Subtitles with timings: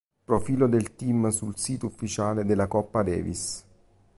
[0.25, 3.63] Profilo del team sul sito ufficiale della Coppa Davis